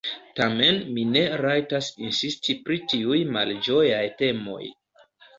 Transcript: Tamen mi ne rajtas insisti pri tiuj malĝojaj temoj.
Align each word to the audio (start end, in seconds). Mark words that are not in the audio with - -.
Tamen 0.37 0.77
mi 0.93 1.01
ne 1.09 1.21
rajtas 1.41 1.89
insisti 2.07 2.55
pri 2.69 2.77
tiuj 2.93 3.19
malĝojaj 3.35 4.01
temoj. 4.23 4.63